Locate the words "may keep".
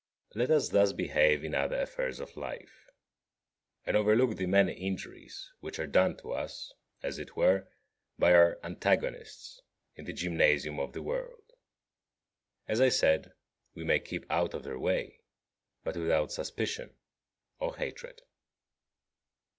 13.83-14.25